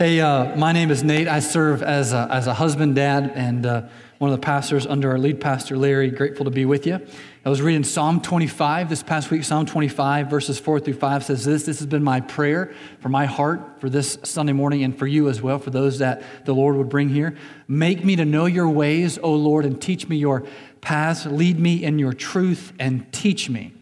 [0.00, 1.28] Hey, uh, my name is Nate.
[1.28, 3.82] I serve as a, as a husband, dad, and uh,
[4.16, 6.10] one of the pastors under our lead pastor, Larry.
[6.10, 7.06] Grateful to be with you.
[7.44, 9.44] I was reading Psalm 25 this past week.
[9.44, 13.26] Psalm 25, verses 4 through 5 says this This has been my prayer for my
[13.26, 16.76] heart for this Sunday morning and for you as well, for those that the Lord
[16.76, 17.36] would bring here.
[17.68, 20.44] Make me to know your ways, O Lord, and teach me your
[20.80, 21.26] paths.
[21.26, 23.74] Lead me in your truth and teach me.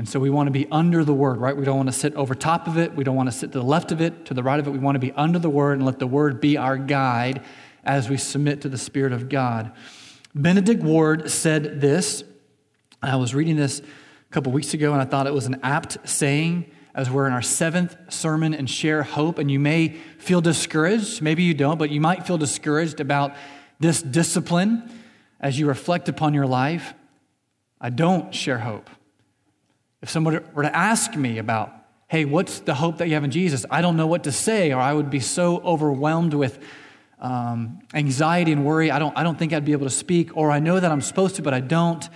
[0.00, 1.54] And so we want to be under the word, right?
[1.54, 2.96] We don't want to sit over top of it.
[2.96, 4.70] We don't want to sit to the left of it, to the right of it.
[4.70, 7.44] We want to be under the word and let the word be our guide
[7.84, 9.72] as we submit to the Spirit of God.
[10.34, 12.24] Benedict Ward said this.
[13.02, 13.84] I was reading this a
[14.30, 17.42] couple weeks ago and I thought it was an apt saying as we're in our
[17.42, 19.38] seventh sermon and share hope.
[19.38, 23.34] And you may feel discouraged, maybe you don't, but you might feel discouraged about
[23.80, 24.90] this discipline
[25.38, 26.94] as you reflect upon your life.
[27.78, 28.88] I don't share hope.
[30.02, 31.72] If someone were to ask me about,
[32.08, 33.66] hey, what's the hope that you have in Jesus?
[33.70, 36.58] I don't know what to say, or I would be so overwhelmed with
[37.18, 38.90] um, anxiety and worry.
[38.90, 41.02] I don't, I don't think I'd be able to speak, or I know that I'm
[41.02, 42.08] supposed to, but I don't.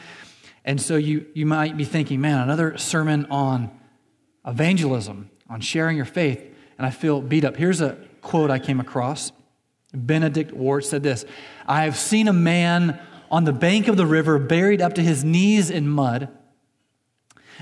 [0.64, 3.70] And so you, you might be thinking, man, another sermon on
[4.46, 6.42] evangelism, on sharing your faith,
[6.78, 7.56] and I feel beat up.
[7.56, 9.30] Here's a quote I came across.
[9.92, 11.24] Benedict Ward said this
[11.66, 12.98] I have seen a man
[13.30, 16.28] on the bank of the river buried up to his knees in mud.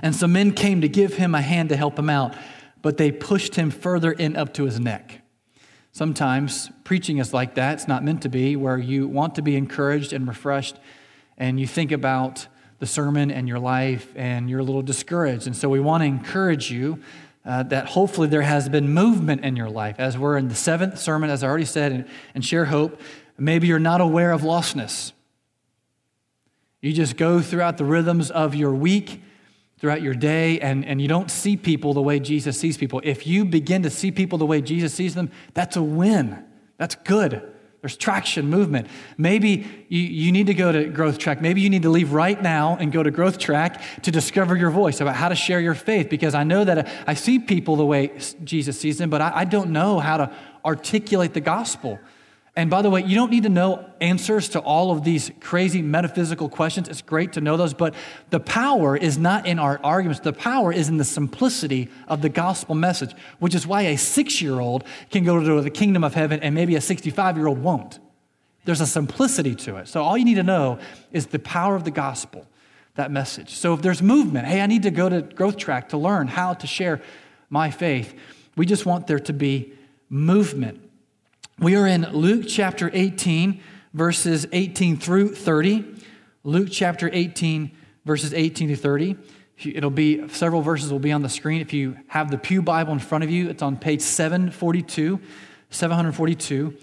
[0.01, 2.35] And some men came to give him a hand to help him out,
[2.81, 5.21] but they pushed him further in up to his neck.
[5.93, 7.75] Sometimes preaching is like that.
[7.75, 10.77] It's not meant to be, where you want to be encouraged and refreshed,
[11.37, 12.47] and you think about
[12.79, 15.47] the sermon and your life, and you're a little discouraged.
[15.47, 16.99] And so we want to encourage you
[17.45, 19.97] uh, that hopefully there has been movement in your life.
[19.99, 23.01] As we're in the seventh sermon, as I already said, and, and share hope,
[23.37, 25.13] maybe you're not aware of lostness.
[26.81, 29.21] You just go throughout the rhythms of your week
[29.83, 33.27] throughout your day and, and you don't see people the way Jesus sees people, if
[33.27, 36.41] you begin to see people the way Jesus sees them, that's a win.
[36.79, 37.43] That's good.
[37.81, 38.87] There's traction, movement.
[39.19, 41.43] Maybe you, you need to go to Growth Track.
[41.43, 44.71] Maybe you need to leave right now and go to Growth Track to discover your
[44.71, 47.85] voice about how to share your faith because I know that I see people the
[47.85, 48.13] way
[48.45, 50.33] Jesus sees them, but I, I don't know how to
[50.65, 51.99] articulate the gospel.
[52.55, 55.81] And by the way, you don't need to know answers to all of these crazy
[55.81, 56.87] metaphysical questions.
[56.87, 57.95] It's great to know those, but
[58.29, 60.21] the power is not in our arguments.
[60.21, 64.43] The power is in the simplicity of the gospel message, which is why a six
[64.43, 67.59] year old can go to the kingdom of heaven and maybe a 65 year old
[67.59, 67.99] won't.
[68.67, 69.89] There's a simplicity to it.
[69.89, 70.79] So all you need to know
[71.11, 72.47] is the power of the gospel,
[72.97, 73.55] that message.
[73.55, 76.53] So if there's movement, hey, I need to go to Growth Track to learn how
[76.53, 77.01] to share
[77.49, 78.15] my faith,
[78.57, 79.73] we just want there to be
[80.11, 80.82] movement.
[81.59, 83.61] We are in Luke chapter 18,
[83.93, 85.85] verses 18 through 30.
[86.45, 87.71] Luke chapter 18,
[88.07, 89.17] verses 18 to 30.
[89.59, 91.61] It'll be several verses will be on the screen.
[91.61, 95.21] If you have the Pew Bible in front of you, it's on page 742,
[95.69, 96.75] 742.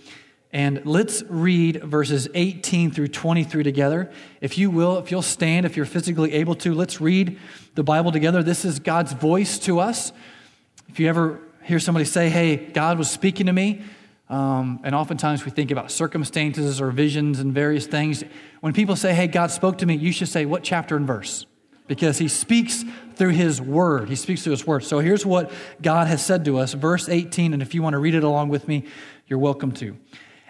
[0.53, 4.12] And let's read verses 18 through 23 together.
[4.40, 7.40] If you will, if you'll stand, if you're physically able to, let's read
[7.74, 8.44] the Bible together.
[8.44, 10.13] This is God's voice to us.
[10.90, 13.84] If you ever hear somebody say, Hey, God was speaking to me,
[14.29, 18.23] um, and oftentimes we think about circumstances or visions and various things.
[18.62, 21.47] When people say, Hey, God spoke to me, you should say, What chapter and verse?
[21.88, 22.84] Because he speaks
[23.16, 24.09] through his word.
[24.09, 24.84] He speaks through his word.
[24.84, 25.51] So here's what
[25.81, 27.53] God has said to us, verse 18.
[27.53, 28.85] And if you want to read it along with me,
[29.25, 29.97] you're welcome to.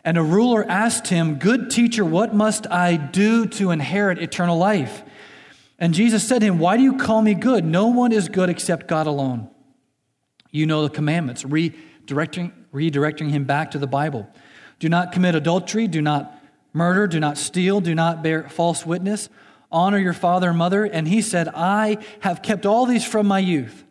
[0.04, 5.04] And a ruler asked him, Good teacher, what must I do to inherit eternal life?
[5.78, 7.64] And Jesus said to him, Why do you call me good?
[7.64, 9.50] No one is good except God alone.
[10.52, 11.44] You know the commandments.
[11.44, 14.28] Redirecting, redirecting him back to the Bible.
[14.80, 16.36] Do not commit adultery, do not
[16.74, 19.30] murder, do not steal, do not bear false witness,
[19.72, 20.86] honor your father and mother.
[20.86, 23.84] And he said, I have kept all these from my youth.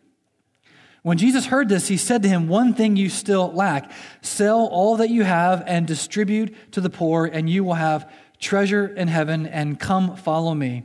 [1.03, 3.91] When Jesus heard this, he said to him, One thing you still lack
[4.21, 8.87] sell all that you have and distribute to the poor, and you will have treasure
[8.87, 10.85] in heaven, and come follow me.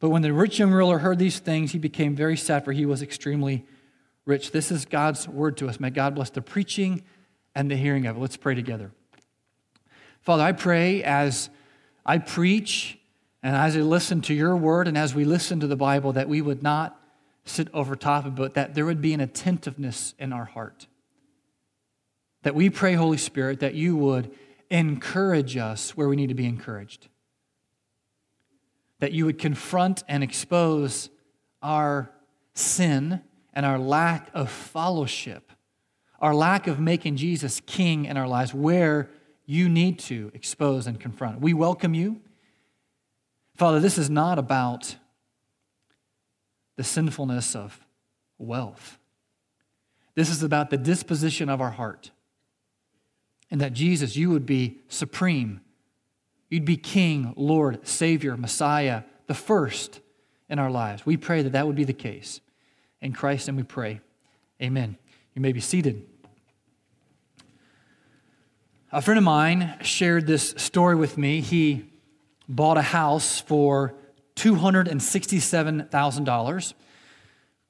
[0.00, 2.86] But when the rich young ruler heard these things, he became very sad, for he
[2.86, 3.64] was extremely
[4.28, 4.50] rich.
[4.50, 5.80] This is God's word to us.
[5.80, 7.02] May God bless the preaching
[7.54, 8.20] and the hearing of it.
[8.20, 8.92] Let's pray together.
[10.20, 11.48] Father, I pray as
[12.04, 12.98] I preach
[13.42, 16.28] and as I listen to your word and as we listen to the Bible that
[16.28, 17.00] we would not
[17.46, 20.86] sit over top of it, but that there would be an attentiveness in our heart.
[22.42, 24.30] That we pray, Holy Spirit, that you would
[24.70, 27.08] encourage us where we need to be encouraged.
[29.00, 31.08] That you would confront and expose
[31.62, 32.10] our
[32.52, 33.22] sin
[33.58, 35.50] and our lack of fellowship,
[36.20, 39.10] our lack of making Jesus king in our lives, where
[39.46, 41.40] you need to expose and confront.
[41.40, 42.20] We welcome you.
[43.56, 44.94] Father, this is not about
[46.76, 47.84] the sinfulness of
[48.38, 48.96] wealth.
[50.14, 52.12] This is about the disposition of our heart.
[53.50, 55.60] and that Jesus, you would be supreme.
[56.50, 60.00] You'd be King, Lord, Savior, Messiah, the first
[60.48, 61.04] in our lives.
[61.04, 62.40] We pray that that would be the case.
[63.00, 64.00] In Christ, and we pray.
[64.60, 64.98] Amen.
[65.34, 66.04] You may be seated.
[68.90, 71.40] A friend of mine shared this story with me.
[71.40, 71.84] He
[72.48, 73.94] bought a house for
[74.34, 76.74] $267,000, a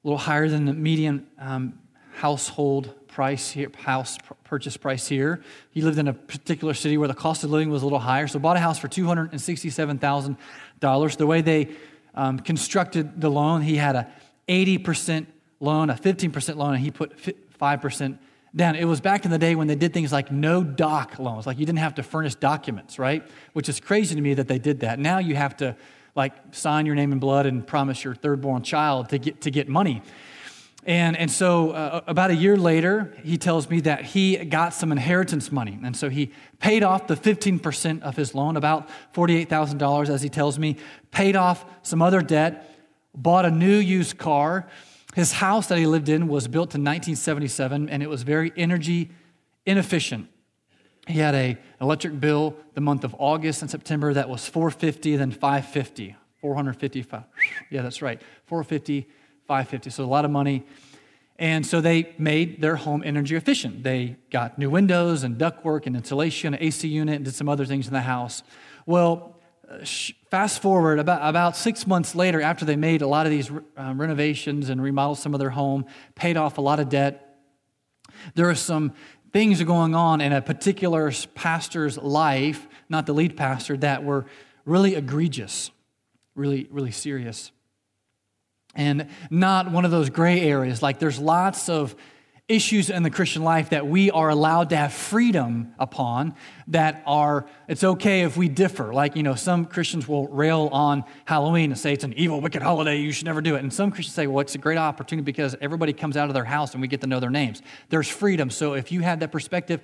[0.05, 1.79] little higher than the median um,
[2.15, 5.43] household price here, house purchase price here.
[5.73, 8.29] He lived in a particular city where the cost of living was a little higher,
[8.29, 11.17] so bought a house for $267,000.
[11.17, 11.71] The way they
[12.15, 14.09] um, constructed the loan, he had a
[14.49, 15.27] 80%
[15.61, 18.19] loan, a 15% loan, and he put 5%
[18.55, 18.77] down.
[18.77, 21.59] It was back in the day when they did things like no doc loans, like
[21.59, 23.23] you didn't have to furnish documents, right?
[23.53, 24.99] Which is crazy to me that they did that.
[24.99, 25.77] Now you have to
[26.15, 29.51] like sign your name in blood and promise your third born child to get, to
[29.51, 30.03] get money.
[30.85, 34.91] And, and so, uh, about a year later, he tells me that he got some
[34.91, 35.79] inheritance money.
[35.85, 40.59] And so, he paid off the 15% of his loan, about $48,000, as he tells
[40.59, 40.77] me,
[41.11, 42.78] paid off some other debt,
[43.15, 44.69] bought a new used car,
[45.15, 49.11] his house that he lived in was built in 1977 and it was very energy
[49.67, 50.29] inefficient.
[51.07, 55.31] He had a electric bill the month of August and September that was 450 then
[55.31, 56.17] 550.
[56.41, 57.25] 455.
[57.71, 58.21] Yeah, that's right.
[58.47, 59.09] 450,
[59.47, 59.91] 550.
[59.91, 60.65] So a lot of money.
[61.39, 63.85] And so they made their home energy efficient.
[63.85, 67.65] They got new windows and ductwork and insulation, an AC unit, and did some other
[67.65, 68.43] things in the house.
[68.87, 69.38] Well,
[70.31, 74.01] fast forward about, about six months later, after they made a lot of these um,
[74.01, 75.85] renovations and remodeled some of their home,
[76.15, 77.39] paid off a lot of debt,
[78.35, 78.93] there are some
[79.33, 84.27] things going on in a particular pastor's life, not the lead pastor, that were
[84.65, 85.71] really egregious,
[86.35, 87.51] really, really serious.
[88.75, 90.83] And not one of those gray areas.
[90.83, 91.95] Like there's lots of
[92.49, 96.35] issues in the Christian life that we are allowed to have freedom upon
[96.69, 98.95] that are, it's okay if we differ.
[98.95, 102.63] Like, you know, some Christians will rail on Halloween and say it's an evil, wicked
[102.63, 103.63] holiday, you should never do it.
[103.63, 106.45] And some Christians say, well, it's a great opportunity because everybody comes out of their
[106.45, 107.61] house and we get to know their names.
[107.91, 108.49] There's freedom.
[108.49, 109.83] So if you have that perspective,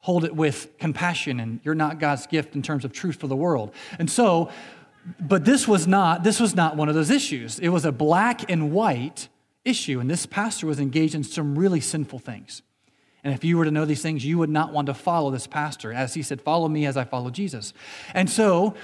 [0.00, 3.36] hold it with compassion and you're not God's gift in terms of truth for the
[3.36, 3.72] world.
[4.00, 4.50] And so,
[5.20, 7.60] but this was not, this was not one of those issues.
[7.60, 9.28] It was a black and white
[9.64, 10.00] issue.
[10.00, 12.62] And this pastor was engaged in some really sinful things.
[13.22, 15.46] And if you were to know these things, you would not want to follow this
[15.46, 15.92] pastor.
[15.92, 17.72] As he said, Follow me as I follow Jesus.
[18.14, 18.74] And so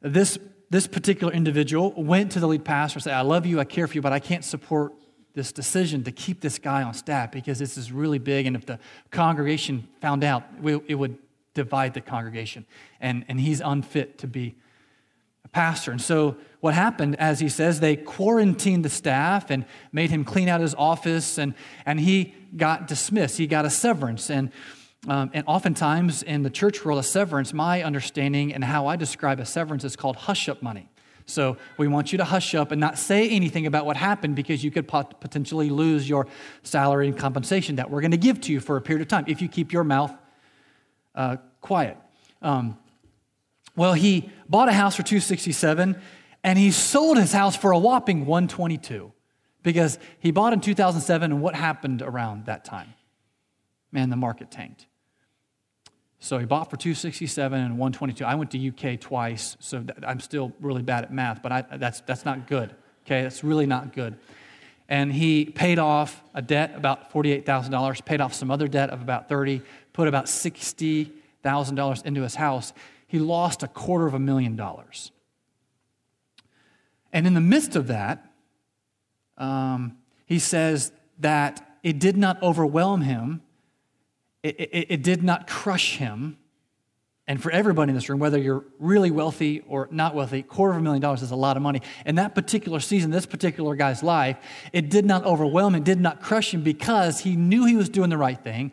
[0.00, 0.38] this,
[0.70, 3.86] this particular individual went to the lead pastor and said, I love you, I care
[3.86, 4.92] for you, but I can't support
[5.34, 8.46] this decision to keep this guy on staff because this is really big.
[8.46, 8.78] And if the
[9.10, 11.18] congregation found out, it would
[11.54, 12.66] divide the congregation.
[13.00, 14.56] And, and he's unfit to be
[15.48, 15.90] pastor.
[15.90, 20.48] And so what happened, as he says, they quarantined the staff and made him clean
[20.48, 21.54] out his office, and,
[21.84, 23.38] and he got dismissed.
[23.38, 24.30] He got a severance.
[24.30, 24.50] And,
[25.08, 29.40] um, and oftentimes in the church world, a severance, my understanding and how I describe
[29.40, 30.88] a severance is called hush up money.
[31.26, 34.62] So we want you to hush up and not say anything about what happened because
[34.62, 36.28] you could pot- potentially lose your
[36.62, 39.24] salary and compensation that we're going to give to you for a period of time
[39.26, 40.12] if you keep your mouth
[41.16, 41.96] uh, quiet.
[42.42, 42.78] Um,
[43.76, 46.00] well, he bought a house for 267
[46.42, 49.12] and he sold his house for a whopping 122
[49.62, 52.94] because he bought in 2007 and what happened around that time?
[53.92, 54.86] Man, the market tanked.
[56.18, 58.24] So he bought for 267 and 122.
[58.24, 62.00] I went to UK twice, so I'm still really bad at math, but I, that's,
[62.00, 62.74] that's not good.
[63.04, 64.16] Okay, that's really not good.
[64.88, 69.28] And he paid off a debt about $48,000, paid off some other debt of about
[69.28, 72.72] 30, put about $60,000 into his house
[73.06, 75.12] he lost a quarter of a million dollars.
[77.12, 78.30] And in the midst of that,
[79.38, 79.96] um,
[80.26, 83.42] he says that it did not overwhelm him,
[84.42, 86.38] it, it, it did not crush him.
[87.28, 90.74] And for everybody in this room, whether you're really wealthy or not wealthy, a quarter
[90.74, 91.82] of a million dollars is a lot of money.
[92.04, 94.36] In that particular season, this particular guy's life,
[94.72, 97.88] it did not overwhelm him, it did not crush him because he knew he was
[97.88, 98.70] doing the right thing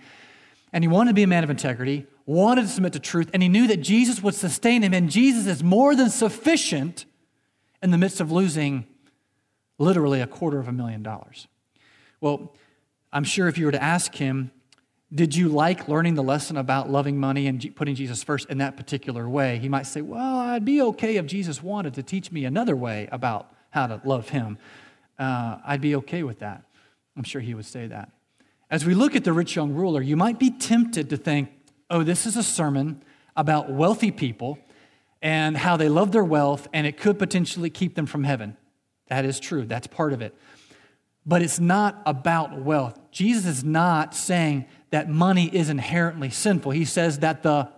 [0.71, 3.43] and he wanted to be a man of integrity wanted to submit to truth, and
[3.43, 7.05] he knew that Jesus would sustain him, and Jesus is more than sufficient
[7.81, 8.85] in the midst of losing
[9.77, 11.47] literally a quarter of a million dollars.
[12.21, 12.55] Well,
[13.11, 14.51] I'm sure if you were to ask him,
[15.13, 18.77] did you like learning the lesson about loving money and putting Jesus first in that
[18.77, 19.59] particular way?
[19.59, 23.07] He might say, Well, I'd be okay if Jesus wanted to teach me another way
[23.11, 24.57] about how to love him.
[25.19, 26.63] Uh, I'd be okay with that.
[27.15, 28.09] I'm sure he would say that.
[28.71, 31.51] As we look at the rich young ruler, you might be tempted to think,
[31.93, 33.01] oh, this is a sermon
[33.35, 34.57] about wealthy people
[35.21, 38.57] and how they love their wealth and it could potentially keep them from heaven.
[39.07, 40.35] That is true, that's part of it.
[41.25, 42.99] but it's not about wealth.
[43.11, 46.71] Jesus is not saying that money is inherently sinful.
[46.71, 47.69] He says that the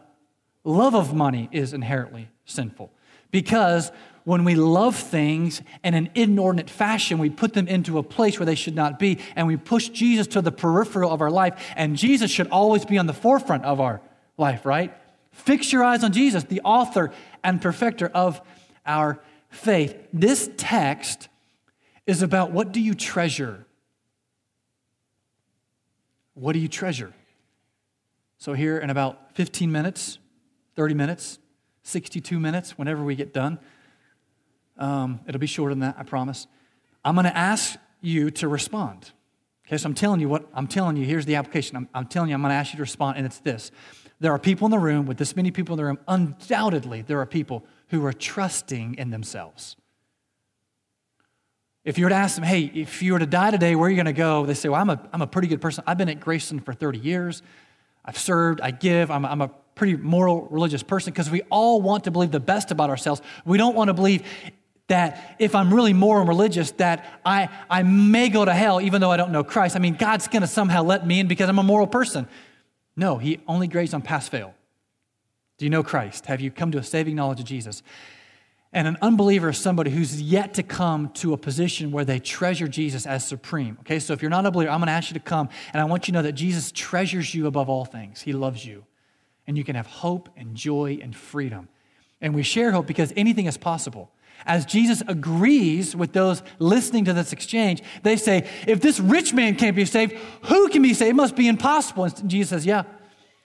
[0.63, 2.91] love of money is inherently sinful.
[3.31, 3.91] Because
[4.23, 8.45] when we love things in an inordinate fashion, we put them into a place where
[8.45, 11.95] they should not be, and we push Jesus to the peripheral of our life, and
[11.95, 14.01] Jesus should always be on the forefront of our
[14.37, 14.95] life, right?
[15.31, 17.11] Fix your eyes on Jesus, the author
[17.43, 18.41] and perfecter of
[18.85, 19.95] our faith.
[20.13, 21.27] This text
[22.05, 23.65] is about what do you treasure?
[26.33, 27.13] What do you treasure?
[28.37, 30.19] So, here in about 15 minutes,
[30.75, 31.39] 30 minutes,
[31.83, 33.59] 62 minutes, whenever we get done,
[34.77, 36.47] um, it'll be shorter than that, I promise.
[37.03, 39.11] I'm going to ask you to respond.
[39.67, 41.05] Okay, so I'm telling you what I'm telling you.
[41.05, 41.75] Here's the application.
[41.75, 43.71] I'm, I'm telling you, I'm going to ask you to respond, and it's this.
[44.19, 47.19] There are people in the room, with this many people in the room, undoubtedly, there
[47.19, 49.75] are people who are trusting in themselves.
[51.83, 53.89] If you were to ask them, hey, if you were to die today, where are
[53.89, 54.45] you going to go?
[54.45, 55.83] They say, well, I'm a, I'm a pretty good person.
[55.85, 57.43] I've been at Grayson for 30 years.
[58.03, 62.05] I've served, I give, I'm, I'm a pretty moral, religious person because we all want
[62.05, 63.21] to believe the best about ourselves.
[63.45, 64.23] We don't want to believe
[64.87, 69.01] that if I'm really moral and religious, that I, I may go to hell even
[69.01, 69.75] though I don't know Christ.
[69.75, 72.27] I mean, God's going to somehow let me in because I'm a moral person.
[72.95, 74.53] No, He only grades on pass fail.
[75.57, 76.25] Do you know Christ?
[76.25, 77.81] Have you come to a saving knowledge of Jesus?
[78.73, 82.67] And an unbeliever is somebody who's yet to come to a position where they treasure
[82.67, 83.77] Jesus as supreme.
[83.81, 85.81] Okay, so if you're not a believer, I'm going to ask you to come, and
[85.81, 88.21] I want you to know that Jesus treasures you above all things.
[88.21, 88.83] He loves you.
[89.47, 91.69] And you can have hope and joy and freedom.
[92.25, 94.09] And we share hope because anything is possible.
[94.47, 99.55] As Jesus agrees with those listening to this exchange, they say, If this rich man
[99.55, 100.13] can't be saved,
[100.45, 101.11] who can be saved?
[101.11, 102.05] It must be impossible.
[102.05, 102.85] And Jesus says, Yeah,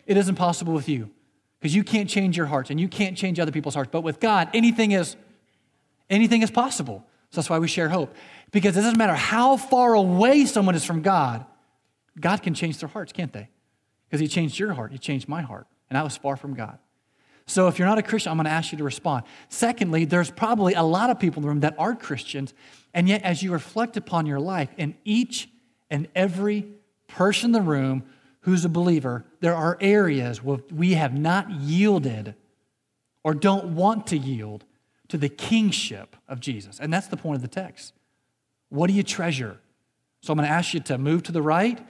[0.07, 1.11] it is impossible with you
[1.61, 3.91] because you can't change your hearts and you can't change other people's hearts.
[3.93, 5.15] But with God, anything is
[6.09, 7.05] anything is possible.
[7.33, 8.15] So that's why we share hope.
[8.51, 11.45] Because it doesn't matter how far away someone is from God,
[12.19, 13.51] God can change their hearts, can't they?
[14.09, 16.79] Because He changed your heart, He changed my heart, and I was far from God.
[17.51, 19.25] So if you're not a Christian, I'm going to ask you to respond.
[19.49, 22.55] Secondly, there's probably a lot of people in the room that are Christians,
[22.95, 25.49] and yet as you reflect upon your life, in each
[25.91, 26.69] and every
[27.09, 28.05] person in the room
[28.43, 32.37] who's a believer, there are areas where we have not yielded
[33.25, 34.65] or don't want to yield
[35.09, 36.79] to the kingship of Jesus.
[36.79, 37.95] And that's the point of the text.
[38.69, 39.59] What do you treasure?
[40.23, 41.85] So I'm going to ask you to move to the right,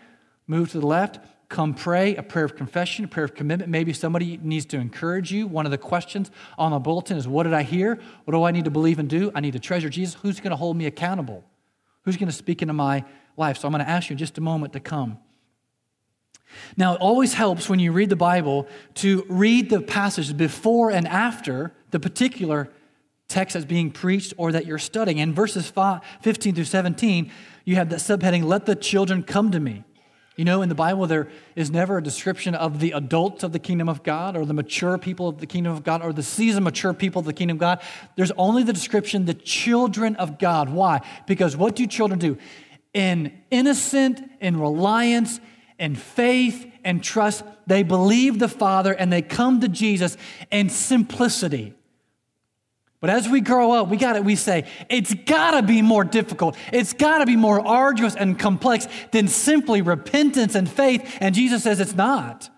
[0.47, 1.21] move to the left,
[1.51, 3.69] come pray a prayer of confession, a prayer of commitment.
[3.71, 5.47] Maybe somebody needs to encourage you.
[5.49, 7.99] One of the questions on the bulletin is What did I hear?
[8.25, 9.31] What do I need to believe and do?
[9.35, 10.19] I need to treasure Jesus.
[10.23, 11.45] Who's going to hold me accountable?
[12.05, 13.05] Who's going to speak into my
[13.37, 13.59] life?
[13.59, 15.19] So I'm going to ask you in just a moment to come.
[16.77, 21.07] Now, it always helps when you read the Bible to read the passages before and
[21.07, 22.71] after the particular
[23.29, 25.19] text that's being preached or that you're studying.
[25.19, 25.71] In verses
[26.23, 27.31] 15 through 17,
[27.65, 29.85] you have that subheading, Let the children come to me.
[30.37, 33.59] You know, in the Bible, there is never a description of the adults of the
[33.59, 36.65] kingdom of God or the mature people of the kingdom of God or the seasoned
[36.65, 37.83] mature people of the kingdom of God.
[38.17, 40.71] There's only the description, the children of God.
[40.71, 41.01] Why?
[41.27, 42.39] Because what do children do?
[42.95, 45.41] In innocent, in reliance,
[45.79, 47.45] in faith and trust.
[47.67, 50.17] They believe the Father and they come to Jesus
[50.51, 51.75] in simplicity.
[53.01, 54.25] But as we grow up, we got it.
[54.25, 56.57] We say it's got to be more difficult.
[56.73, 61.17] It's got to be more arduous and complex than simply repentance and faith.
[61.21, 62.51] And Jesus says it's not.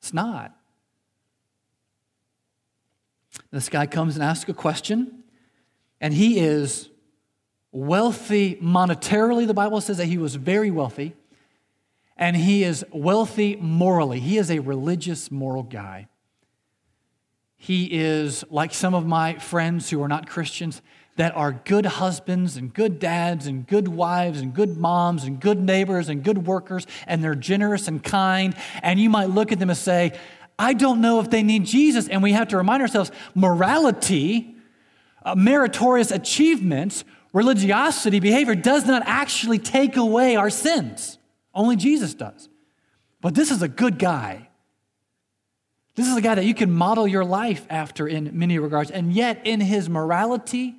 [0.00, 0.54] It's not.
[3.50, 5.24] This guy comes and asks a question,
[6.00, 6.90] and he is
[7.70, 9.46] wealthy monetarily.
[9.46, 11.14] The Bible says that he was very wealthy
[12.16, 14.20] and he is wealthy morally.
[14.20, 16.08] He is a religious, moral guy.
[17.62, 20.82] He is like some of my friends who are not Christians
[21.14, 25.62] that are good husbands and good dads and good wives and good moms and good
[25.62, 28.56] neighbors and good workers, and they're generous and kind.
[28.82, 30.18] And you might look at them and say,
[30.58, 32.08] I don't know if they need Jesus.
[32.08, 34.56] And we have to remind ourselves morality,
[35.24, 41.16] uh, meritorious achievements, religiosity, behavior does not actually take away our sins.
[41.54, 42.48] Only Jesus does.
[43.20, 44.48] But this is a good guy.
[45.94, 48.90] This is a guy that you can model your life after in many regards.
[48.90, 50.76] And yet, in his morality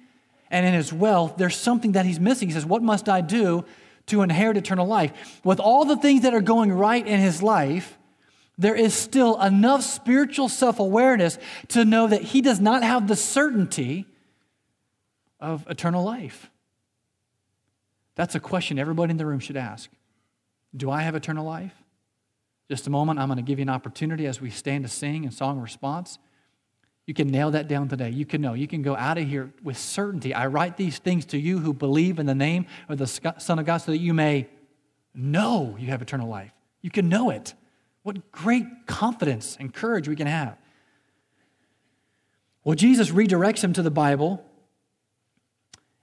[0.50, 2.48] and in his wealth, there's something that he's missing.
[2.48, 3.64] He says, What must I do
[4.08, 5.40] to inherit eternal life?
[5.44, 7.98] With all the things that are going right in his life,
[8.58, 11.38] there is still enough spiritual self awareness
[11.70, 14.06] to know that he does not have the certainty
[15.40, 16.50] of eternal life.
[18.16, 19.90] That's a question everybody in the room should ask.
[20.76, 21.74] Do I have eternal life?
[22.70, 25.26] Just a moment, I'm going to give you an opportunity as we stand to sing
[25.26, 26.18] in song response.
[27.06, 28.10] You can nail that down today.
[28.10, 28.54] You can know.
[28.54, 30.34] You can go out of here with certainty.
[30.34, 33.66] I write these things to you who believe in the name of the Son of
[33.66, 34.48] God so that you may
[35.14, 36.52] know you have eternal life.
[36.82, 37.54] You can know it.
[38.04, 40.58] What great confidence and courage we can have.
[42.64, 44.44] Well, Jesus redirects him to the Bible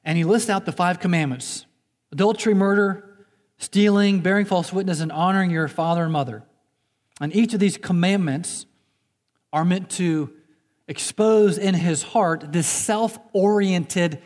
[0.05, 1.67] and he lists out the five commandments
[2.13, 3.27] adultery, murder,
[3.59, 6.43] stealing, bearing false witness, and honoring your father and mother.
[7.21, 8.67] And each of these commandments
[9.53, 10.33] are meant to
[10.89, 14.21] expose in his heart this self oriented,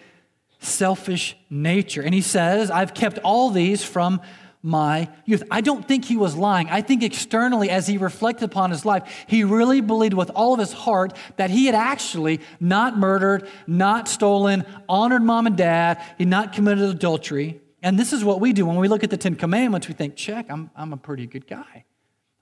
[0.60, 2.02] selfish nature.
[2.02, 4.20] And he says, I've kept all these from
[4.62, 5.42] my youth.
[5.50, 6.70] I don't think he was lying.
[6.70, 10.60] I think externally, as he reflected upon his life, he really believed with all of
[10.60, 16.24] his heart that he had actually not murdered, not stolen, honored mom and dad, he
[16.24, 17.60] not committed adultery.
[17.82, 20.16] And this is what we do when we look at the Ten Commandments, we think,
[20.16, 21.84] check, I'm, I'm a pretty good guy.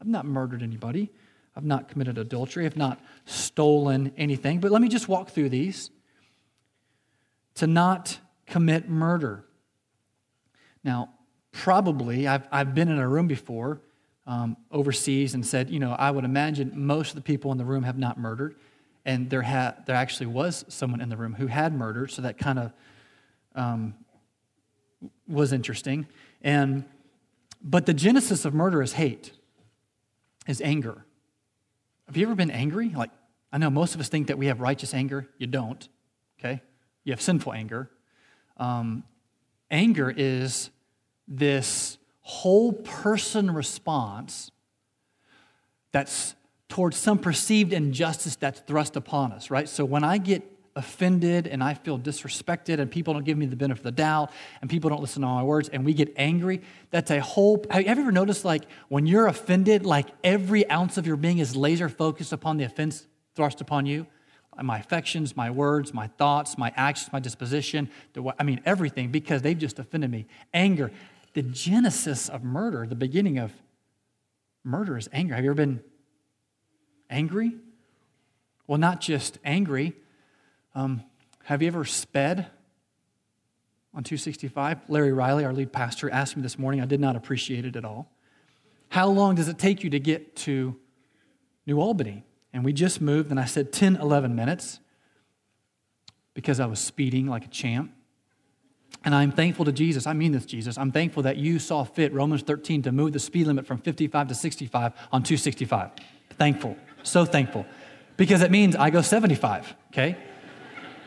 [0.02, 1.10] I've not murdered anybody.
[1.54, 2.66] I've not committed adultery.
[2.66, 4.58] I've not stolen anything.
[4.58, 5.90] But let me just walk through these.
[7.56, 9.44] To not commit murder.
[10.82, 11.10] Now,
[11.52, 13.80] probably, I've, I've been in a room before
[14.26, 17.64] um, overseas and said, you know, I would imagine most of the people in the
[17.64, 18.56] room have not murdered.
[19.04, 22.38] And there, ha- there actually was someone in the room who had murdered, so that
[22.38, 22.72] kind of
[23.54, 23.94] um,
[25.28, 26.08] was interesting.
[26.42, 26.86] And,
[27.62, 29.30] but the genesis of murder is hate,
[30.46, 31.04] is anger.
[32.06, 32.90] Have you ever been angry?
[32.90, 33.10] Like,
[33.52, 35.28] I know most of us think that we have righteous anger.
[35.38, 35.88] You don't,
[36.38, 36.62] okay?
[37.04, 37.90] You have sinful anger.
[38.56, 39.04] Um,
[39.70, 40.70] anger is
[41.28, 44.50] this whole person response
[45.92, 46.34] that's
[46.68, 49.68] towards some perceived injustice that's thrust upon us, right?
[49.68, 50.42] So when I get
[50.74, 54.30] offended and I feel disrespected and people don't give me the benefit of the doubt
[54.60, 57.64] and people don't listen to my words and we get angry, that's a whole.
[57.70, 61.54] Have you ever noticed like when you're offended, like every ounce of your being is
[61.54, 64.06] laser focused upon the offense thrust upon you?
[64.62, 69.40] My affections, my words, my thoughts, my actions, my disposition, the, I mean, everything because
[69.40, 70.26] they've just offended me.
[70.52, 70.90] Anger
[71.34, 73.52] the genesis of murder, the beginning of
[74.64, 75.34] murder is anger.
[75.34, 75.82] Have you ever been
[77.08, 77.52] angry?
[78.66, 79.94] Well, not just angry.
[80.74, 81.02] Um,
[81.44, 82.46] have you ever sped
[83.94, 84.78] on 265?
[84.88, 86.80] Larry Riley, our lead pastor, asked me this morning.
[86.80, 88.10] I did not appreciate it at all.
[88.88, 90.76] How long does it take you to get to
[91.66, 92.24] New Albany?
[92.52, 94.80] And we just moved, and I said 10, 11 minutes
[96.34, 97.92] because I was speeding like a champ.
[99.04, 100.06] And I'm thankful to Jesus.
[100.06, 100.78] I mean this, Jesus.
[100.78, 104.28] I'm thankful that you saw fit, Romans 13, to move the speed limit from 55
[104.28, 105.90] to 65 on 265.
[106.38, 106.76] Thankful.
[107.02, 107.66] So thankful.
[108.16, 110.16] Because it means I go 75, okay?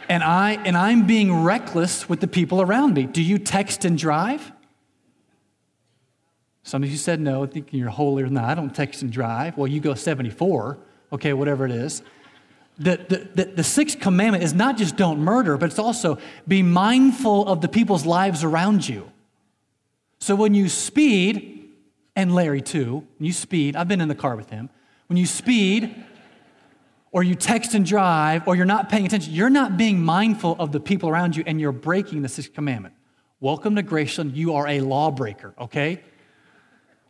[0.08, 3.04] And I and I'm being reckless with the people around me.
[3.06, 4.52] Do you text and drive?
[6.64, 8.46] Some of you said no, thinking you're holier than that.
[8.46, 9.56] I don't text and drive.
[9.56, 10.80] Well, you go 74,
[11.14, 12.02] okay, whatever it is.
[12.80, 16.64] The, the, the, the, sixth commandment is not just don't murder, but it's also be
[16.64, 19.12] mindful of the people's lives around you.
[20.20, 21.70] So when you speed,
[22.16, 24.70] and Larry too, when you speed, I've been in the car with him,
[25.08, 26.04] when you speed,
[27.16, 30.74] or you text and drive, or you're not paying attention, you're not being mindful of
[30.74, 32.94] the people around you and you're breaking the sixth commandment.
[33.40, 34.36] Welcome to Graceland.
[34.36, 36.04] You are a lawbreaker, okay?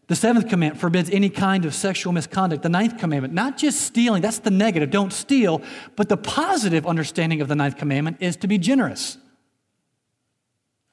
[0.06, 2.62] The seventh commandment forbids any kind of sexual misconduct.
[2.62, 5.64] The ninth commandment, not just stealing, that's the negative, don't steal,
[5.96, 9.18] but the positive understanding of the ninth commandment is to be generous.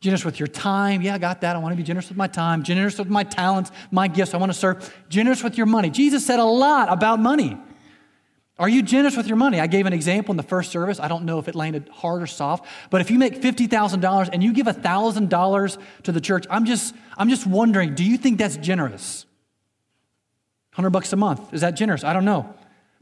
[0.01, 1.03] Generous with your time.
[1.03, 1.55] Yeah, I got that.
[1.55, 4.33] I want to be generous with my time, generous with my talents, my gifts.
[4.33, 4.91] I want to serve.
[5.11, 5.91] Generous with your money.
[5.91, 7.59] Jesus said a lot about money.
[8.59, 9.61] Are you generous with your money?
[9.61, 11.01] I gave an example in the first service.
[11.01, 14.43] I don't know if it landed hard or soft, but if you make $50,000 and
[14.43, 18.57] you give $1,000 to the church, I'm just, I'm just wondering, do you think that's
[18.57, 19.25] generous?
[20.75, 21.53] 100 bucks a month.
[21.53, 22.05] Is that generous?
[22.05, 22.55] I don't know.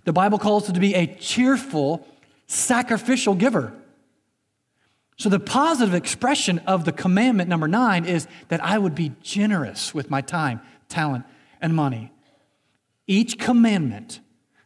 [0.04, 2.06] The Bible calls it to be a cheerful,
[2.46, 3.72] sacrificial giver.
[5.18, 9.92] So, the positive expression of the commandment number nine is that I would be generous
[9.92, 11.26] with my time, talent,
[11.60, 12.10] and money.
[13.06, 14.20] Each commandment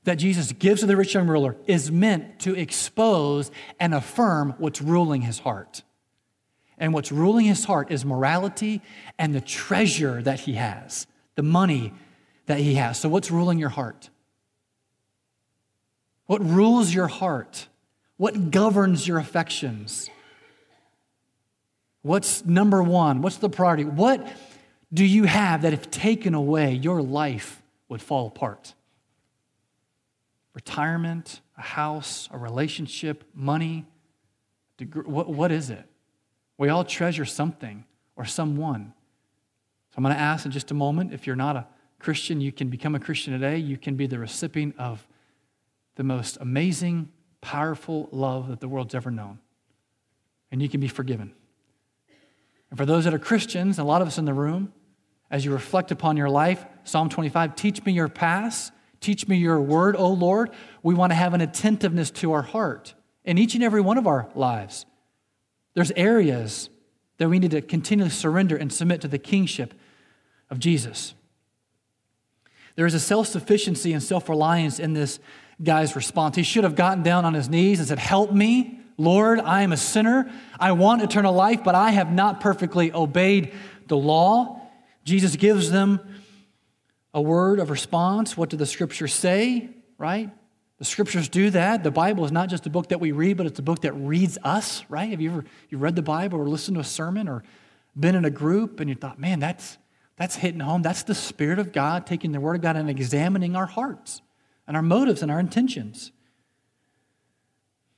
[0.05, 4.81] that Jesus gives to the rich young ruler is meant to expose and affirm what's
[4.81, 5.83] ruling his heart.
[6.79, 8.83] And what's ruling his heart is morality
[9.19, 11.93] and the treasure that he has, the money
[12.47, 12.99] that he has.
[13.01, 14.11] So, what's ruling your heart?
[16.27, 17.69] What rules your heart?
[18.17, 20.11] What governs your affections?
[22.03, 23.23] What's number one?
[23.23, 23.85] What's the priority?
[23.85, 24.27] What
[24.93, 28.75] do you have that, if taken away, your life would fall apart?
[30.55, 33.85] Retirement, a house, a relationship, money?
[34.77, 35.85] Degree, what, what is it?
[36.57, 37.85] We all treasure something
[38.17, 38.93] or someone.
[39.91, 41.67] So I'm going to ask in just a moment if you're not a
[41.99, 43.59] Christian, you can become a Christian today.
[43.59, 45.07] You can be the recipient of
[45.97, 47.09] the most amazing,
[47.41, 49.39] powerful love that the world's ever known.
[50.51, 51.33] And you can be forgiven.
[52.71, 54.73] And for those that are Christians, a lot of us in the room,
[55.31, 58.73] as you reflect upon your life, Psalm 25, teach me your past,
[59.05, 60.51] teach me your word, O Lord.
[60.83, 64.07] We want to have an attentiveness to our heart in each and every one of
[64.07, 64.87] our lives.
[65.75, 66.71] There's areas
[67.19, 69.75] that we need to continually surrender and submit to the kingship
[70.51, 71.15] of Jesus.
[72.77, 75.21] There is a self sufficiency and self reliance in this
[75.63, 76.37] guy's response.
[76.37, 79.73] He should have gotten down on his knees and said, Help me, Lord, I am
[79.73, 80.31] a sinner.
[80.59, 83.53] I want eternal life, but I have not perfectly obeyed
[83.87, 84.61] the law.
[85.05, 86.01] Jesus gives them
[87.15, 88.37] a word of response.
[88.37, 90.31] What do the scriptures say, right?
[90.79, 91.85] The scriptures do that.
[91.85, 93.93] The Bible is not just a book that we read, but it's a book that
[93.93, 95.09] reads us, right?
[95.11, 97.45] Have you ever you read the Bible or listened to a sermon or
[97.99, 99.79] been in a group and you thought, man, that's
[100.17, 100.83] that's hitting home.
[100.83, 104.23] That's the Spirit of God taking the Word of God and examining our hearts
[104.67, 106.13] and our motives and our intentions.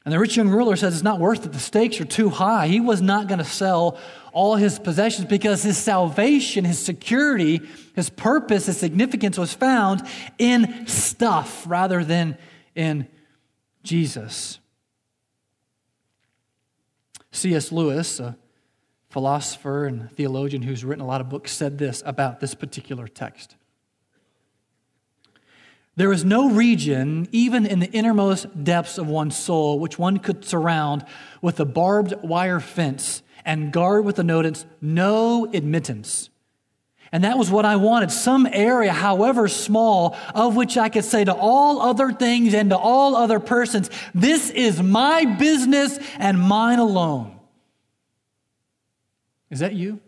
[0.06, 1.52] And the rich young ruler says it's not worth it.
[1.52, 2.68] The stakes are too high.
[2.68, 3.98] He was not going to sell
[4.32, 7.60] all his possessions because his salvation, his security,
[7.96, 10.06] his purpose, his significance was found
[10.38, 12.38] in stuff rather than
[12.76, 13.08] in
[13.82, 14.60] Jesus.
[17.32, 17.72] C.S.
[17.72, 18.36] Lewis, a
[19.10, 23.56] philosopher and theologian who's written a lot of books, said this about this particular text.
[25.96, 30.44] There is no region, even in the innermost depths of one's soul, which one could
[30.44, 31.06] surround
[31.40, 36.28] with a barbed wire fence and guard with the notice, no admittance.
[37.12, 41.24] And that was what I wanted some area, however small, of which I could say
[41.24, 46.78] to all other things and to all other persons, This is my business and mine
[46.78, 47.38] alone.
[49.48, 50.00] Is that you?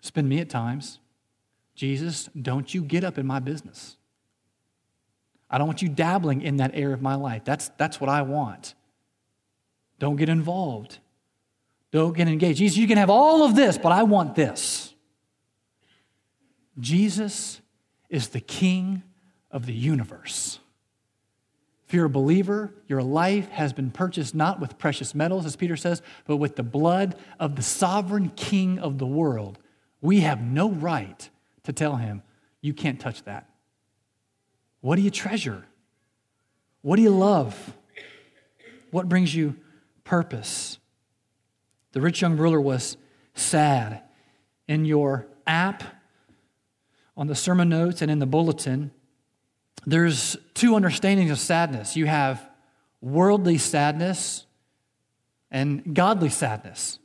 [0.00, 0.98] It's been me at times.
[1.76, 3.97] Jesus, don't you get up in my business.
[5.50, 7.44] I don't want you dabbling in that area of my life.
[7.44, 8.74] That's, that's what I want.
[9.98, 10.98] Don't get involved.
[11.90, 12.58] Don't get engaged.
[12.58, 14.94] Jesus, you can have all of this, but I want this.
[16.78, 17.60] Jesus
[18.08, 19.02] is the king
[19.50, 20.60] of the universe.
[21.86, 25.76] If you're a believer, your life has been purchased not with precious metals, as Peter
[25.76, 29.58] says, but with the blood of the sovereign king of the world.
[30.02, 31.28] We have no right
[31.64, 32.22] to tell him,
[32.60, 33.47] you can't touch that.
[34.80, 35.64] What do you treasure?
[36.82, 37.74] What do you love?
[38.90, 39.56] What brings you
[40.04, 40.78] purpose?
[41.92, 42.96] The rich young ruler was
[43.34, 44.02] sad.
[44.66, 45.82] In your app,
[47.16, 48.90] on the sermon notes, and in the bulletin,
[49.86, 52.48] there's two understandings of sadness you have
[53.00, 54.44] worldly sadness
[55.50, 56.98] and godly sadness.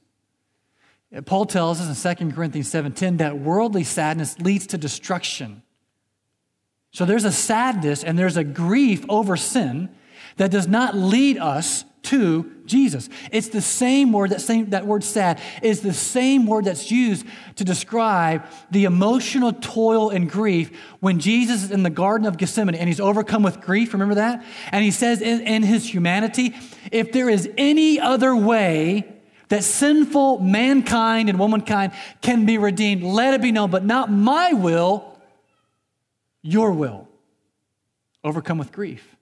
[1.26, 5.62] Paul tells us in 2 Corinthians 7:10 that worldly sadness leads to destruction.
[6.94, 9.90] So there's a sadness and there's a grief over sin
[10.38, 13.10] that does not lead us to Jesus.
[13.32, 17.26] It's the same word, that same that word sad is the same word that's used
[17.56, 22.76] to describe the emotional toil and grief when Jesus is in the Garden of Gethsemane
[22.76, 23.94] and he's overcome with grief.
[23.94, 24.46] Remember that?
[24.72, 26.56] And he says in, in his humanity,
[26.92, 29.12] if there is any other way
[29.48, 34.54] that sinful mankind and womankind can be redeemed, let it be known, but not my
[34.54, 35.13] will,
[36.44, 37.08] your will.
[38.24, 39.16] Overcome with grief.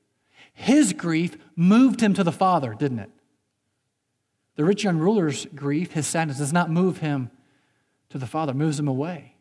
[0.54, 3.10] His grief moved him to the Father, didn't it?
[4.56, 7.32] The rich young ruler's grief, his sadness, does not move him
[8.10, 9.36] to the Father, moves him away.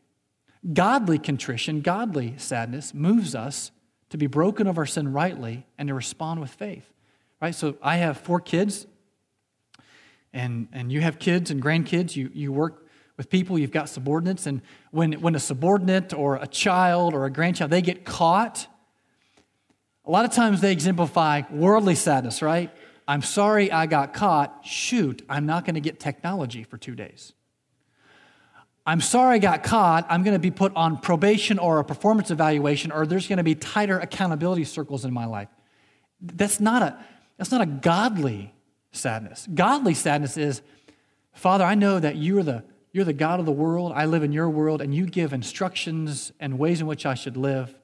[0.73, 3.73] Godly contrition, godly sadness moves us
[4.11, 6.85] to be broken of our sin rightly and to respond with faith.
[7.41, 7.55] Right?
[7.55, 8.87] So I have four kids,
[10.33, 12.15] and, and you have kids and grandkids.
[12.15, 12.87] You, you work
[13.21, 17.31] with people, you've got subordinates, and when, when a subordinate or a child or a
[17.31, 18.67] grandchild, they get caught
[20.05, 22.71] a lot of times they exemplify worldly sadness, right?
[23.07, 24.63] I'm sorry I got caught.
[24.65, 27.33] Shoot, I'm not going to get technology for two days.
[28.87, 30.07] I'm sorry I got caught.
[30.09, 33.45] I'm going to be put on probation or a performance evaluation, or there's going to
[33.45, 35.49] be tighter accountability circles in my life.
[36.21, 36.99] That's not a,
[37.37, 38.53] that's not a godly
[38.93, 39.47] sadness.
[39.55, 40.63] Godly sadness is,
[41.35, 43.93] Father, I know that you are the, you're the God of the world.
[43.95, 47.37] I live in your world, and you give instructions and ways in which I should
[47.37, 47.75] live.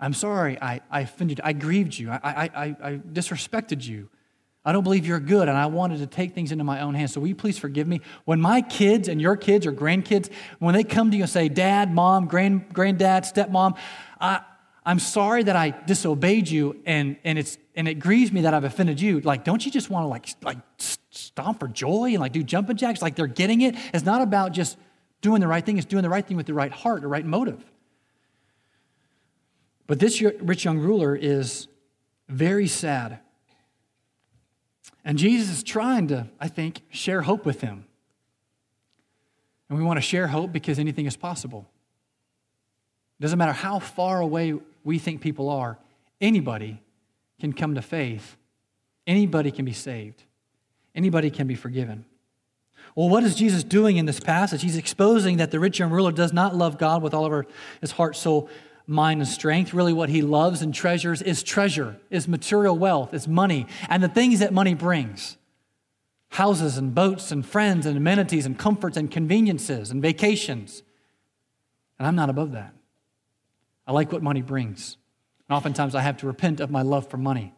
[0.00, 1.44] I'm sorry I, I offended you.
[1.44, 2.10] I grieved you.
[2.10, 4.08] I, I, I, I disrespected you.
[4.64, 7.12] I don't believe you're good, and I wanted to take things into my own hands.
[7.12, 8.00] So will you please forgive me?
[8.24, 11.48] When my kids and your kids or grandkids, when they come to you and say,
[11.48, 13.76] Dad, Mom, grand, Granddad, Stepmom,
[14.20, 14.40] I,
[14.84, 18.64] I'm sorry that I disobeyed you, and, and, it's, and it grieves me that I've
[18.64, 19.20] offended you.
[19.20, 20.58] Like, don't you just want to like, like
[21.26, 23.02] stomp for joy and like do jumping jacks?
[23.02, 23.74] Like they're getting it.
[23.92, 24.76] It's not about just
[25.20, 27.24] doing the right thing, it's doing the right thing with the right heart, the right
[27.24, 27.64] motive.
[29.86, 31.68] But this rich young ruler is
[32.28, 33.20] very sad.
[35.04, 37.84] And Jesus is trying to, I think, share hope with him.
[39.68, 41.66] And we want to share hope because anything is possible.
[43.18, 44.54] It doesn't matter how far away
[44.84, 45.78] we think people are,
[46.20, 46.80] anybody
[47.40, 48.36] can come to faith,
[49.06, 50.24] anybody can be saved,
[50.94, 52.04] anybody can be forgiven.
[52.94, 54.62] Well, what is Jesus doing in this passage?
[54.62, 57.46] He's exposing that the rich young ruler does not love God with all of
[57.80, 58.50] his heart, soul,
[58.86, 59.72] mind, and strength.
[59.72, 64.08] Really, what he loves and treasures is treasure, is material wealth, is money, and the
[64.08, 65.38] things that money brings
[66.32, 70.82] houses and boats and friends and amenities and comforts and conveniences and vacations.
[71.98, 72.74] And I'm not above that.
[73.86, 74.96] I like what money brings.
[75.48, 77.52] And oftentimes I have to repent of my love for money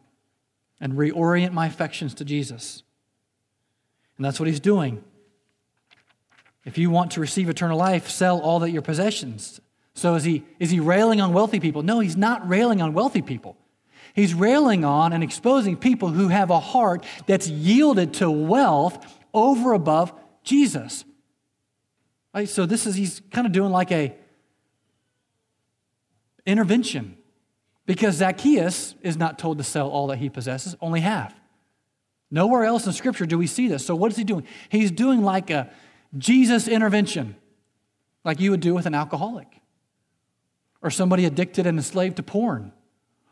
[0.81, 2.83] and reorient my affections to Jesus.
[4.17, 5.03] And that's what he's doing.
[6.65, 9.61] If you want to receive eternal life, sell all that your possessions.
[9.93, 11.83] So is he, is he railing on wealthy people?
[11.83, 13.57] No, he's not railing on wealthy people.
[14.13, 19.73] He's railing on and exposing people who have a heart that's yielded to wealth over
[19.73, 21.05] above Jesus.
[22.33, 22.49] Right?
[22.49, 24.15] So this is he's kind of doing like a
[26.45, 27.17] intervention
[27.85, 31.33] because Zacchaeus is not told to sell all that he possesses, only half.
[32.31, 33.85] Nowhere else in Scripture do we see this.
[33.85, 34.45] So what is he doing?
[34.69, 35.69] He's doing like a
[36.17, 37.35] Jesus intervention,
[38.23, 39.61] like you would do with an alcoholic
[40.81, 42.71] or somebody addicted and enslaved to porn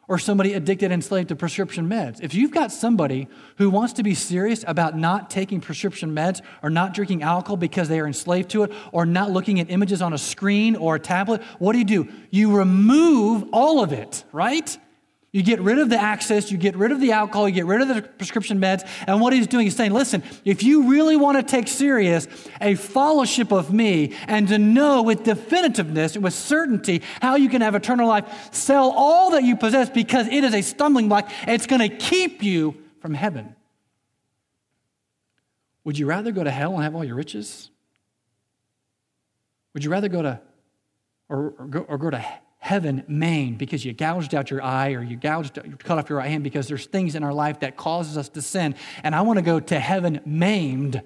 [0.08, 2.20] or somebody addicted and enslaved to prescription meds.
[2.22, 3.28] If you've got somebody
[3.58, 7.88] who wants to be serious about not taking prescription meds or not drinking alcohol because
[7.88, 11.00] they are enslaved to it or not looking at images on a screen or a
[11.00, 12.10] tablet, what do you do?
[12.32, 14.78] You remove all of it, right?
[15.34, 17.82] You get rid of the access, you get rid of the alcohol, you get rid
[17.82, 18.88] of the prescription meds.
[19.08, 22.28] And what he's doing is saying, listen, if you really want to take serious
[22.62, 27.74] a fellowship of me and to know with definitiveness, with certainty, how you can have
[27.74, 31.32] eternal life, sell all that you possess because it is a stumbling block.
[31.48, 33.56] It's going to keep you from heaven.
[35.84, 37.72] Would you rather go to hell and have all your riches?
[39.74, 40.40] Would you rather go to,
[41.28, 42.24] or, or, go, or go to
[42.64, 46.20] heaven maimed because you gouged out your eye or you gouged, you cut off your
[46.20, 48.74] right hand because there's things in our life that causes us to sin.
[49.04, 51.02] And I want to go to heaven maimed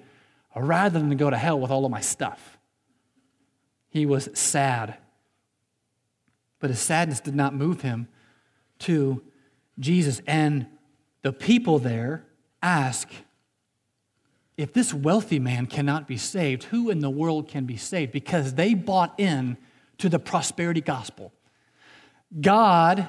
[0.54, 2.58] rather than to go to hell with all of my stuff.
[3.88, 4.98] He was sad.
[6.60, 8.06] But his sadness did not move him
[8.80, 9.20] to
[9.80, 10.22] Jesus.
[10.28, 10.66] And
[11.22, 12.24] the people there
[12.62, 13.08] ask,
[14.56, 18.12] if this wealthy man cannot be saved, who in the world can be saved?
[18.12, 19.56] Because they bought in
[19.98, 21.32] to the prosperity gospel.
[22.40, 23.08] God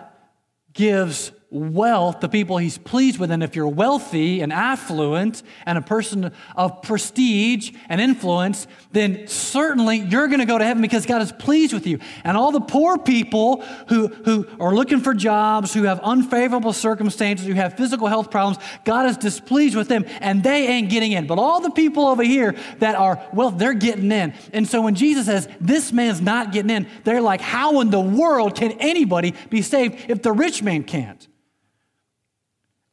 [0.74, 3.32] gives wealth to people he's pleased with.
[3.32, 9.98] And if you're wealthy and affluent and a person of prestige and influence, then certainly
[9.98, 12.00] you're going to go to heaven because God is pleased with you.
[12.24, 17.48] And all the poor people who, who are looking for jobs, who have unfavorable circumstances,
[17.48, 21.26] who have physical health problems, God is displeased with them and they ain't getting in.
[21.26, 24.36] But all the people over here that are, well, they're getting in.
[24.54, 28.00] And so when Jesus says, this man's not getting in, they're like, how in the
[28.00, 31.28] world can anybody be saved if the rich man can't?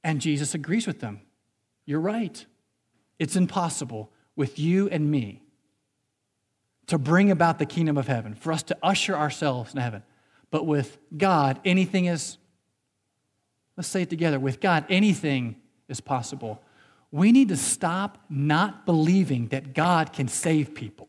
[0.06, 1.20] And Jesus agrees with them.
[1.84, 2.46] You're right.
[3.18, 5.42] It's impossible with you and me
[6.86, 10.04] to bring about the kingdom of heaven, for us to usher ourselves in heaven.
[10.52, 12.38] But with God, anything is,
[13.76, 15.56] let's say it together, with God, anything
[15.88, 16.62] is possible.
[17.10, 21.08] We need to stop not believing that God can save people.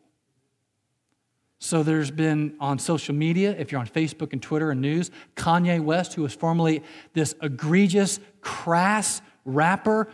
[1.68, 5.82] So there's been on social media, if you're on Facebook and Twitter and news, Kanye
[5.82, 10.08] West, who was formerly this egregious, crass rapper,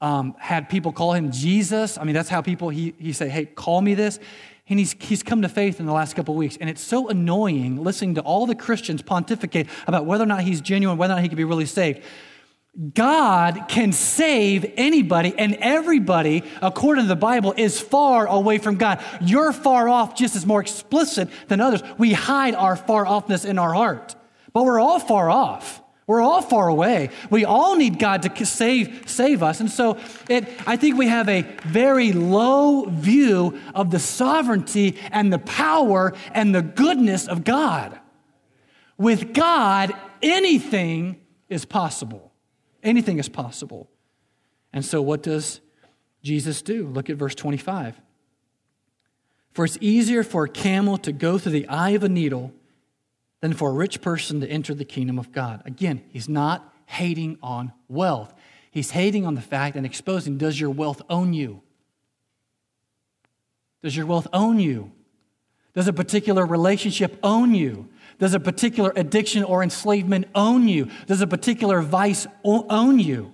[0.00, 1.96] um, had people call him Jesus.
[1.96, 4.18] I mean, that's how people, he, he say, hey, call me this.
[4.68, 6.56] And he's, he's come to faith in the last couple of weeks.
[6.60, 10.60] And it's so annoying listening to all the Christians pontificate about whether or not he's
[10.60, 12.02] genuine, whether or not he can be really saved.
[12.92, 19.02] God can save anybody, and everybody, according to the Bible, is far away from God.
[19.20, 21.82] You're far off just as more explicit than others.
[21.98, 24.16] We hide our far offness in our heart,
[24.52, 25.82] but we're all far off.
[26.06, 27.10] We're all far away.
[27.30, 29.60] We all need God to save, save us.
[29.60, 35.32] And so it, I think we have a very low view of the sovereignty and
[35.32, 37.98] the power and the goodness of God.
[38.98, 42.23] With God, anything is possible.
[42.84, 43.88] Anything is possible.
[44.72, 45.60] And so, what does
[46.22, 46.86] Jesus do?
[46.86, 48.00] Look at verse 25.
[49.52, 52.52] For it's easier for a camel to go through the eye of a needle
[53.40, 55.62] than for a rich person to enter the kingdom of God.
[55.64, 58.34] Again, he's not hating on wealth.
[58.70, 61.62] He's hating on the fact and exposing does your wealth own you?
[63.82, 64.92] Does your wealth own you?
[65.74, 67.88] Does a particular relationship own you?
[68.18, 70.88] Does a particular addiction or enslavement own you?
[71.06, 73.32] Does a particular vice own you?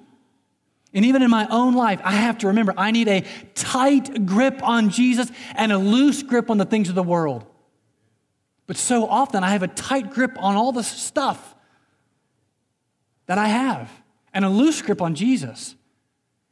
[0.93, 4.61] And even in my own life, I have to remember I need a tight grip
[4.63, 7.47] on Jesus and a loose grip on the things of the world.
[8.67, 11.55] But so often I have a tight grip on all the stuff
[13.27, 13.91] that I have
[14.35, 15.77] and a loose grip on Jesus.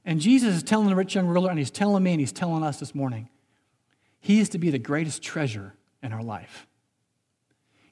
[0.05, 2.63] And Jesus is telling the rich young ruler, and he's telling me, and he's telling
[2.63, 3.29] us this morning,
[4.21, 6.68] he is to be the greatest treasure in our life.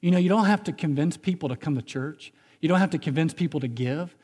[0.01, 2.33] You know, you don't have to convince people to come to church.
[2.61, 4.15] You don't have to convince people to give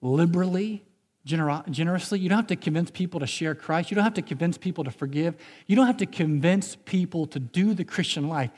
[0.00, 0.84] liberally,
[1.24, 2.18] generously.
[2.18, 3.90] You don't have to convince people to share Christ.
[3.90, 5.36] You don't have to convince people to forgive.
[5.66, 8.50] You don't have to convince people to do the Christian life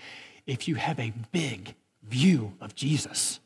[0.47, 3.41] if you have a big view of Jesus.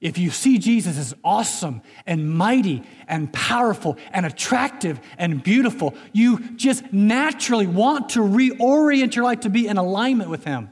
[0.00, 6.38] If you see Jesus as awesome and mighty and powerful and attractive and beautiful, you
[6.56, 10.70] just naturally want to reorient your life to be in alignment with Him.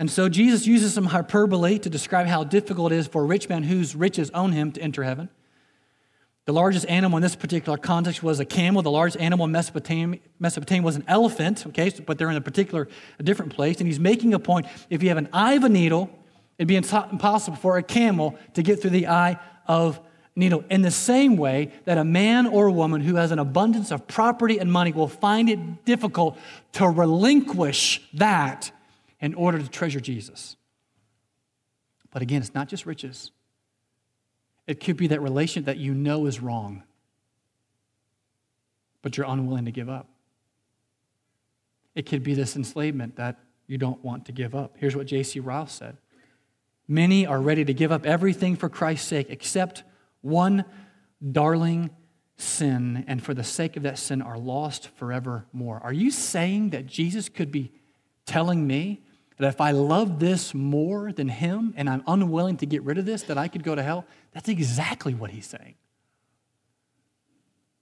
[0.00, 3.50] And so Jesus uses some hyperbole to describe how difficult it is for a rich
[3.50, 5.28] man whose riches own him to enter heaven.
[6.46, 8.80] The largest animal in this particular context was a camel.
[8.80, 12.88] The largest animal in Mesopotamia, Mesopotamia was an elephant, okay, but they're in a particular,
[13.18, 13.76] a different place.
[13.76, 16.08] And he's making a point if you have an eye of a needle,
[16.56, 20.00] it'd be impossible for a camel to get through the eye of
[20.34, 20.64] needle.
[20.70, 24.06] In the same way that a man or a woman who has an abundance of
[24.06, 26.38] property and money will find it difficult
[26.72, 28.72] to relinquish that
[29.20, 30.56] in order to treasure Jesus.
[32.10, 33.30] But again, it's not just riches.
[34.66, 36.82] It could be that relation that you know is wrong,
[39.02, 40.08] but you're unwilling to give up.
[41.94, 44.76] It could be this enslavement that you don't want to give up.
[44.78, 45.40] Here's what J.C.
[45.40, 45.96] Ryle said
[46.86, 49.84] Many are ready to give up everything for Christ's sake except
[50.22, 50.64] one
[51.32, 51.90] darling
[52.36, 55.80] sin, and for the sake of that sin are lost forevermore.
[55.82, 57.72] Are you saying that Jesus could be
[58.24, 59.02] telling me
[59.40, 63.06] that if I love this more than him and I'm unwilling to get rid of
[63.06, 64.04] this, that I could go to hell?
[64.32, 65.74] That's exactly what he's saying.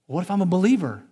[0.07, 1.03] What if I'm a believer?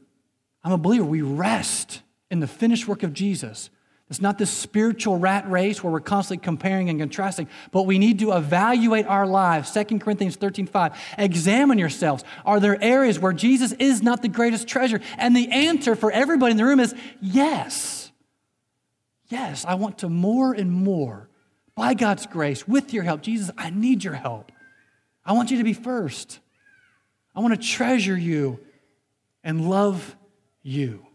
[0.64, 1.04] I'm a believer.
[1.04, 3.70] We rest in the finished work of Jesus.
[4.10, 8.20] It's not this spiritual rat race where we're constantly comparing and contrasting, but we need
[8.20, 9.72] to evaluate our lives.
[9.72, 10.94] 2 Corinthians 13 5.
[11.18, 12.24] Examine yourselves.
[12.46, 15.02] Are there areas where Jesus is not the greatest treasure?
[15.18, 18.07] And the answer for everybody in the room is yes.
[19.30, 21.30] Yes, I want to more and more,
[21.76, 23.22] by God's grace, with your help.
[23.22, 24.52] Jesus, I need your help.
[25.26, 26.40] I want you to be first.
[27.36, 28.60] I want to treasure you
[29.44, 30.16] and love
[30.64, 31.06] you.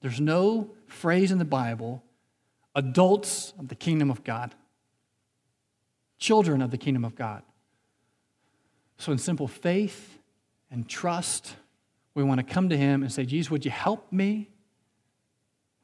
[0.00, 2.02] There's no phrase in the Bible,
[2.74, 4.54] adults of the kingdom of God,
[6.18, 7.42] children of the kingdom of God.
[8.98, 10.18] So, in simple faith
[10.70, 11.56] and trust,
[12.14, 14.50] we want to come to Him and say, Jesus, would you help me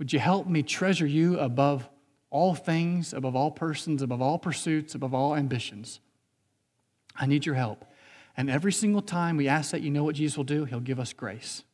[0.01, 1.87] would you help me treasure you above
[2.31, 6.01] all things, above all persons, above all pursuits, above all ambitions?
[7.15, 7.85] I need your help.
[8.35, 10.65] And every single time we ask that, you know what Jesus will do?
[10.65, 11.65] He'll give us grace.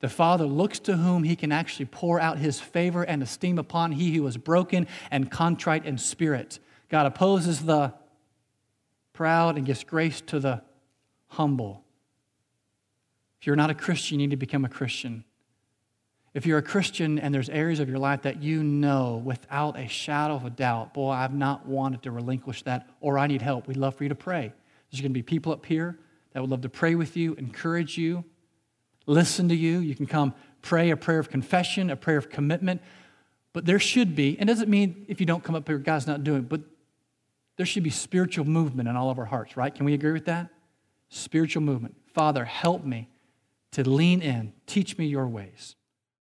[0.00, 3.92] The Father looks to whom he can actually pour out his favor and esteem upon
[3.92, 6.58] he who is broken and contrite in spirit.
[6.90, 7.94] God opposes the
[9.14, 10.60] proud and gives grace to the
[11.28, 11.82] humble.
[13.40, 15.24] If you're not a Christian, you need to become a Christian.
[16.36, 19.88] If you're a Christian and there's areas of your life that you know without a
[19.88, 23.66] shadow of a doubt, boy, I've not wanted to relinquish that, or I need help,
[23.66, 24.52] we'd love for you to pray.
[24.90, 25.98] There's going to be people up here
[26.32, 28.22] that would love to pray with you, encourage you,
[29.06, 29.78] listen to you.
[29.78, 32.82] You can come pray a prayer of confession, a prayer of commitment.
[33.54, 36.22] But there should be, and doesn't mean if you don't come up here, God's not
[36.22, 36.60] doing it, but
[37.56, 39.74] there should be spiritual movement in all of our hearts, right?
[39.74, 40.50] Can we agree with that?
[41.08, 41.96] Spiritual movement.
[42.12, 43.08] Father, help me
[43.72, 44.52] to lean in.
[44.66, 45.76] Teach me your ways.